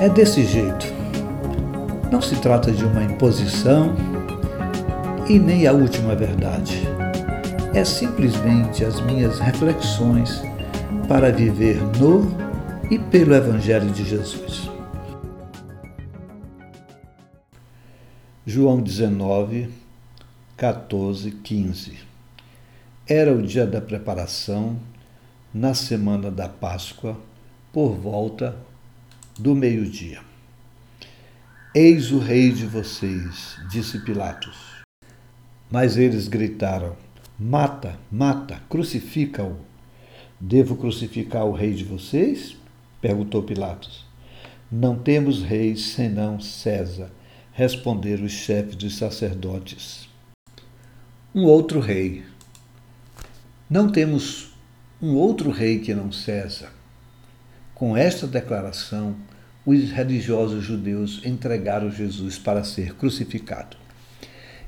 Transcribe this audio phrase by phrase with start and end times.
[0.00, 0.86] É desse jeito.
[2.10, 3.94] Não se trata de uma imposição
[5.28, 6.82] e nem a última verdade.
[7.72, 10.42] É simplesmente as minhas reflexões
[11.06, 12.34] para viver no
[12.90, 14.68] e pelo Evangelho de Jesus.
[18.44, 19.70] João 19,
[20.56, 21.98] 14, 15.
[23.06, 24.76] Era o dia da preparação,
[25.54, 27.16] na semana da Páscoa,
[27.72, 28.56] por volta
[29.38, 30.20] do meio-dia.
[31.74, 34.82] Eis o rei de vocês, disse Pilatos.
[35.70, 36.96] Mas eles gritaram:
[37.38, 39.56] Mata, mata, crucifica-o.
[40.40, 42.56] Devo crucificar o rei de vocês?
[43.00, 44.04] perguntou Pilatos.
[44.70, 47.10] Não temos rei senão César,
[47.52, 50.08] responderam os chefes dos sacerdotes.
[51.32, 52.24] Um outro rei.
[53.68, 54.52] Não temos
[55.00, 56.79] um outro rei que não César.
[57.80, 59.16] Com esta declaração,
[59.64, 63.74] os religiosos judeus entregaram Jesus para ser crucificado.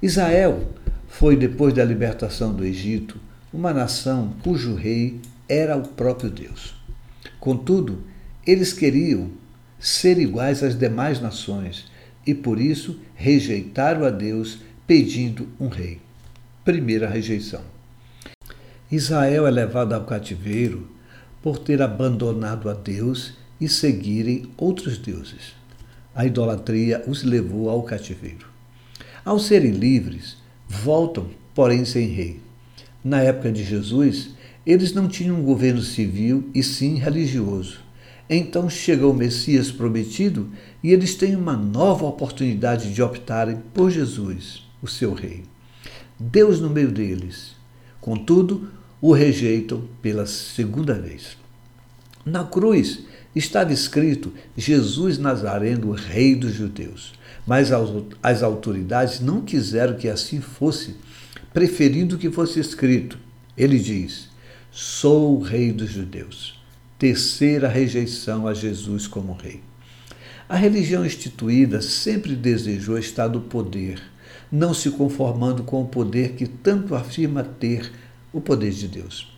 [0.00, 0.70] Israel
[1.08, 3.18] foi, depois da libertação do Egito,
[3.52, 6.80] uma nação cujo rei era o próprio Deus.
[7.40, 8.04] Contudo,
[8.46, 9.32] eles queriam
[9.76, 11.90] ser iguais às demais nações
[12.24, 16.00] e, por isso, rejeitaram a Deus pedindo um rei.
[16.64, 17.62] Primeira rejeição.
[18.88, 20.99] Israel é levado ao cativeiro
[21.42, 25.54] por ter abandonado a Deus e seguirem outros deuses.
[26.14, 28.46] A idolatria os levou ao cativeiro.
[29.24, 30.36] Ao serem livres,
[30.68, 32.40] voltam, porém sem rei.
[33.02, 34.30] Na época de Jesus,
[34.66, 37.80] eles não tinham um governo civil e sim religioso.
[38.28, 40.50] Então chega o Messias prometido
[40.82, 45.42] e eles têm uma nova oportunidade de optarem por Jesus, o seu rei.
[46.18, 47.56] Deus no meio deles.
[48.00, 48.68] Contudo,
[49.00, 51.36] o rejeitam pela segunda vez.
[52.24, 53.00] Na cruz
[53.34, 57.12] estava escrito Jesus Nazareno, rei dos judeus.
[57.46, 57.70] Mas
[58.22, 60.96] as autoridades não quiseram que assim fosse,
[61.52, 63.18] preferindo que fosse escrito.
[63.56, 64.28] Ele diz:
[64.70, 66.60] Sou o rei dos judeus
[67.00, 69.62] terceira rejeição a Jesus como rei.
[70.46, 74.02] A religião instituída sempre desejou estar no poder,
[74.52, 77.90] não se conformando com o poder que tanto afirma ter
[78.32, 79.32] o poder de Deus.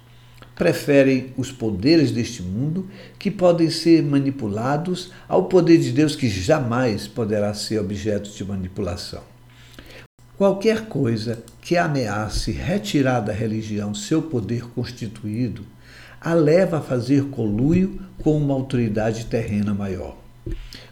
[0.55, 2.89] Preferem os poderes deste mundo,
[3.19, 9.23] que podem ser manipulados, ao poder de Deus, que jamais poderá ser objeto de manipulação.
[10.37, 15.65] Qualquer coisa que ameace retirar da religião seu poder constituído
[16.21, 20.22] a leva a fazer conluio com uma autoridade terrena maior.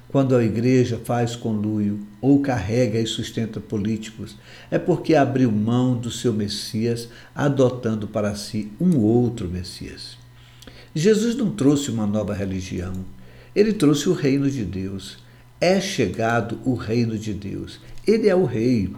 [0.08, 4.36] Quando a igreja faz conluio ou carrega e sustenta políticos,
[4.70, 10.18] é porque abriu mão do seu Messias, adotando para si um outro Messias.
[10.94, 13.04] Jesus não trouxe uma nova religião,
[13.54, 15.18] ele trouxe o reino de Deus.
[15.60, 17.80] É chegado o reino de Deus.
[18.06, 18.94] Ele é o rei.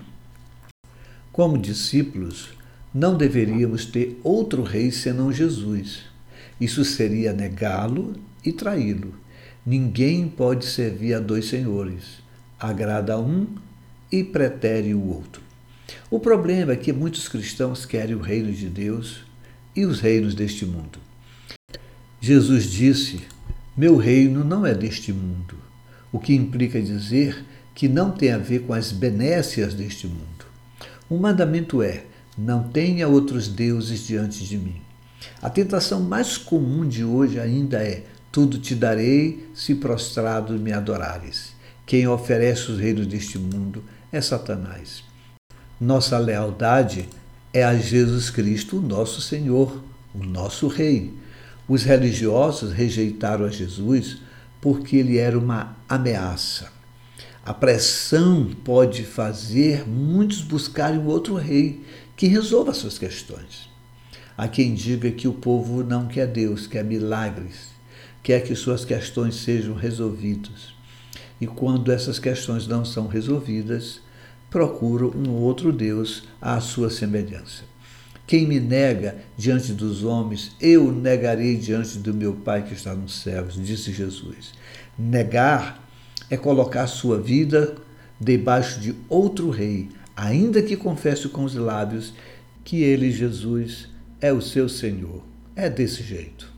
[1.33, 2.51] Como discípulos,
[2.95, 6.01] não deveríamos ter outro rei senão Jesus.
[6.61, 8.15] Isso seria negá-lo
[8.45, 9.15] e traí-lo.
[9.65, 12.21] Ninguém pode servir a dois senhores.
[12.59, 13.47] Agrada a um
[14.11, 15.41] e pretere o outro.
[16.11, 19.21] O problema é que muitos cristãos querem o reino de Deus
[19.75, 20.99] e os reinos deste mundo.
[22.21, 23.21] Jesus disse:
[23.77, 25.57] Meu reino não é deste mundo,
[26.11, 27.45] o que implica dizer
[27.75, 30.47] que não tem a ver com as benécias deste mundo.
[31.09, 32.05] O mandamento é:
[32.37, 34.81] Não tenha outros deuses diante de mim.
[35.41, 41.53] A tentação mais comum de hoje ainda é: tudo te darei se prostrado me adorares.
[41.85, 45.05] Quem oferece os reinos deste mundo é Satanás.
[45.79, 47.07] Nossa lealdade
[47.53, 49.85] é a Jesus Cristo, o nosso Senhor,
[50.15, 51.13] o nosso Rei.
[51.69, 54.23] Os religiosos rejeitaram a Jesus
[54.63, 56.73] porque ele era uma ameaça.
[57.45, 61.85] A pressão pode fazer muitos buscarem outro rei
[62.17, 63.69] que resolva suas questões.
[64.39, 67.72] Há quem diga que o povo não quer Deus, quer milagres,
[68.23, 70.75] quer que suas questões sejam resolvidas.
[71.41, 74.01] E quando essas questões não são resolvidas,
[74.49, 77.65] procura um outro Deus à sua semelhança.
[78.27, 83.21] Quem me nega diante dos homens, eu negarei diante do meu Pai que está nos
[83.21, 84.53] céus, disse Jesus.
[84.97, 85.83] Negar
[86.31, 87.75] é colocar sua vida
[88.21, 92.15] debaixo de outro rei, ainda que confesse com os lábios
[92.63, 93.89] que ele, Jesus,
[94.21, 95.23] é o seu Senhor.
[95.57, 96.51] É desse jeito.